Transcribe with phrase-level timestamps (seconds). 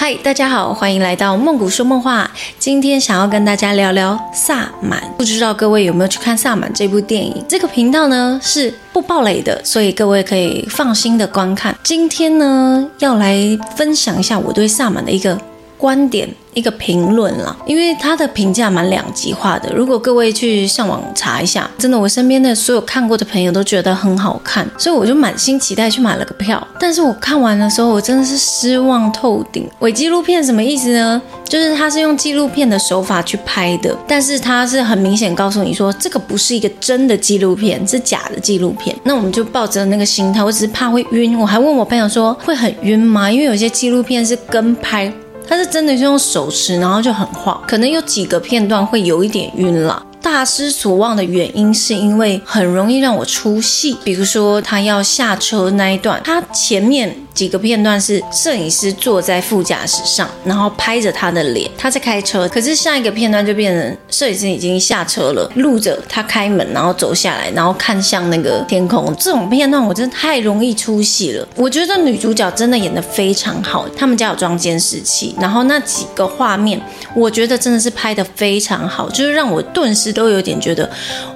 [0.00, 2.30] 嗨，大家好，欢迎来到梦谷说梦话。
[2.58, 7.44] 今天想要跟大家聊聊《萨满》，不知道各位有没有去看《萨满》这部电影？
[7.46, 11.76] 这个频道呢是不爆雷的，所以各位可以放心的观看。
[11.82, 13.36] 今天呢要来
[13.76, 15.38] 分享一下我对《萨满》的一个
[15.80, 16.28] 观点。
[16.52, 19.72] 一个评论了，因为他的评价蛮两极化的。
[19.72, 26.66] 如果各位去上网查一下，真的，我身边的所有看过的朋友都觉得很好看，所以我就满心期待去买了个票。
[26.80, 29.64] 但是我看完的时候，我真的是失望透顶。
[29.78, 31.22] 伪纪录片什么意思呢？
[31.44, 38.94] 就是他是用纪录片的手法去拍的，但是他是很明显告诉你说，这个不是一个真的纪录片，是假的纪录片。
[39.04, 41.38] 那我们就抱着那个心态，我只是怕会晕。
[41.38, 43.30] 我还问我朋友说，会很晕吗？
[43.30, 45.12] 因为有些纪录片是跟拍。
[45.50, 50.00] 它是真的是用手持，然后就很晃，可能有几个片段会有一点晕了。
[50.32, 69.12] 大失所望的原因是因为很容易让我出戏，比如说他要下车那一段，他前面几个片段是摄影师坐在副驾驶上，然后拍着他的脸，他在开车，可是下一个片段就变成摄影师已经下车了，录着他开门，然后走下来，然后看向那个天空。
[69.16, 71.46] 这种片段我真的太容易出戏了。
[71.56, 76.80] 我觉得女主角真的演得非常好，他们家有装监视器，然后那几个画面，
[77.16, 80.14] 我觉得真的是拍得非常好，就是让我顿时。
[80.20, 80.86] 都有点觉得，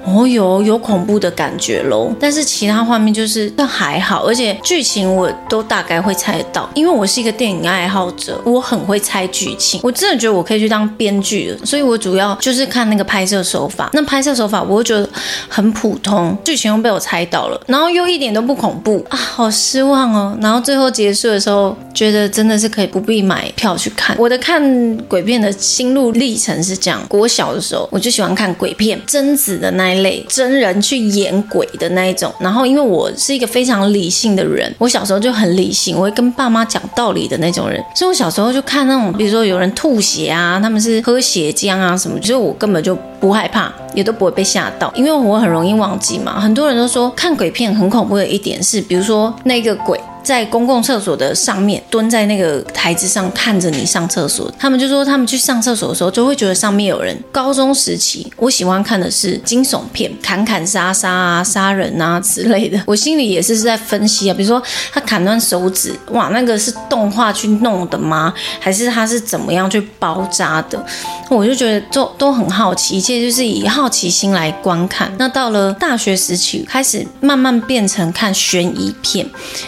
[0.05, 2.13] 哦有有恐怖的感觉喽。
[2.19, 9.79] 但是其他画面就是都还好，而且剧情我都大概会猜得到，因为我是一个电影爱好者，我很会猜剧情。
[9.83, 13.89] 我真的觉得我可以去当编剧了，所以我主要就是看那个拍摄手法。
[13.93, 15.09] 那拍摄手法我会觉得
[15.49, 20.37] 很普通，剧情又被我猜到了，然后又一点都不恐怖啊，好失望哦。
[20.39, 24.15] 然后最后结束的时候，觉得真的是可以不必买票去看。
[24.19, 28.74] 我的看鬼片的心路历程是这样：我小的时候我就喜欢看鬼。
[28.77, 32.33] 片贞子的那一类，真人去演鬼的那一种。
[32.39, 37.83] 然后，因为我是一个非常理性的人，我小时候就很理性，我会跟爸妈讲道理的那种人。
[37.95, 46.39] 所以我小时候就看那种，比如说有人吐血啊，他们是喝血浆啊什么，就是我根本就不害怕，也都不会被吓到，因为我很容易忘记嘛。
[46.39, 49.99] 很多人都说看鬼片很恐怖的一点是，比如说那个鬼。
[50.25, 57.15] 在公共厕所的上面蹲在那个台子上看着你上厕所，他们就说他们去上厕所的时候就会觉得上面有人。
[57.31, 62.81] 高中时期，我喜欢看的是惊悚片，砍砍杀杀啊、杀人啊之类的。
[62.87, 64.59] 我心里也是在分析啊，比如说
[64.91, 68.33] 他砍断手指，哇，那个是动画去弄的吗？
[68.59, 70.83] 还是他是怎么样去包扎的？
[71.29, 75.13] 我就觉得都都很好奇，一切就是以好奇心来观看。
[75.19, 79.23] 那到了大学时期，开始慢慢变成看悬疑片，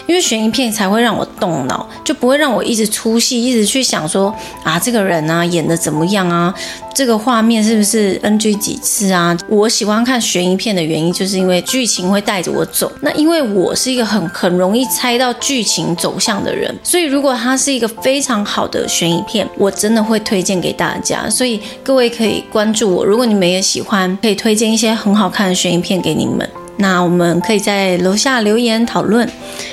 [0.08, 0.47] 因为悬疑。
[0.50, 6.54] 片才会让我动脑，就不会让我一直出戏，一直去想说啊，这个人啊演的怎么样啊，
[6.94, 9.36] 这个画面是不是 NG 几次啊？
[9.48, 12.90] 我喜欢看悬疑片的原因，就是因为剧情会带着我走。
[13.00, 21.28] 那因为我是一个很很容易猜到剧情走向的人，所以如果它是一个非常好的悬疑片，我真的会推荐给大家。
[21.30, 26.48] 所以各位可以关注我，如果你们也喜欢，可以推荐一些很好看的悬疑片给你们。
[26.78, 29.28] 那我们可以在楼下留言讨论。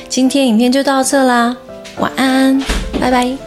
[0.09, 1.55] 今天影片就到这啦，
[1.99, 2.61] 晚安，
[2.99, 3.44] 拜拜。